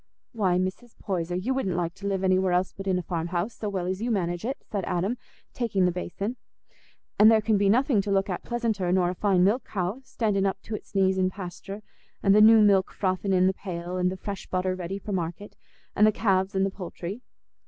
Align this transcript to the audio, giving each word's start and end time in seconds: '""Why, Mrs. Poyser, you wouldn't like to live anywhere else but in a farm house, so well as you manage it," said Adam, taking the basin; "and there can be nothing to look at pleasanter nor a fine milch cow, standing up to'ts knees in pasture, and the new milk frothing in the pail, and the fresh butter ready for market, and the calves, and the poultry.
'""Why, 0.31 0.57
Mrs. 0.57 0.97
Poyser, 0.97 1.35
you 1.35 1.53
wouldn't 1.53 1.75
like 1.75 1.93
to 1.93 2.07
live 2.07 2.23
anywhere 2.23 2.53
else 2.53 2.73
but 2.75 2.87
in 2.87 2.97
a 2.97 3.03
farm 3.03 3.27
house, 3.27 3.53
so 3.57 3.69
well 3.69 3.85
as 3.85 4.01
you 4.01 4.09
manage 4.09 4.43
it," 4.43 4.57
said 4.65 4.83
Adam, 4.85 5.15
taking 5.53 5.85
the 5.85 5.91
basin; 5.91 6.37
"and 7.19 7.29
there 7.29 7.39
can 7.39 7.55
be 7.55 7.69
nothing 7.69 8.01
to 8.01 8.09
look 8.11 8.27
at 8.27 8.41
pleasanter 8.41 8.91
nor 8.91 9.11
a 9.11 9.13
fine 9.13 9.43
milch 9.43 9.63
cow, 9.63 10.01
standing 10.03 10.47
up 10.47 10.59
to'ts 10.63 10.95
knees 10.95 11.19
in 11.19 11.29
pasture, 11.29 11.83
and 12.23 12.33
the 12.33 12.41
new 12.41 12.61
milk 12.63 12.91
frothing 12.91 13.31
in 13.31 13.45
the 13.45 13.53
pail, 13.53 13.97
and 13.97 14.11
the 14.11 14.17
fresh 14.17 14.47
butter 14.47 14.73
ready 14.73 14.97
for 14.97 15.11
market, 15.11 15.55
and 15.95 16.07
the 16.07 16.11
calves, 16.11 16.55
and 16.55 16.65
the 16.65 16.71
poultry. 16.71 17.21